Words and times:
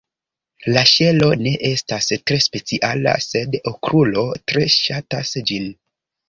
La 0.75 0.81
ŝelo 0.91 1.27
ne 1.47 1.51
estas 1.69 2.07
tre 2.29 2.37
speciala, 2.45 3.13
sed 3.27 3.59
Okrulo 3.73 4.25
tre 4.53 4.67
ŝatas 4.79 5.37
ĝin. 5.53 5.71